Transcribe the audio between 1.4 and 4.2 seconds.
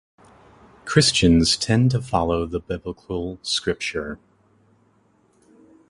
tend to follow the Biblical scripture.